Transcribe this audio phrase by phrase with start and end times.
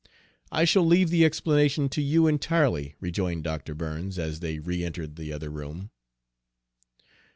[0.51, 3.75] "I shall leave the explanation to you entirely," rejoined Dr.
[3.75, 5.91] Burns, as they reëntered the other room.